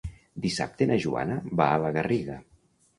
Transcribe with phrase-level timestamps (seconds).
[0.45, 2.45] Dissabte na Joana va a la Garriga.